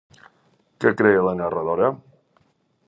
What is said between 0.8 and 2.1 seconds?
Què creia la narradora?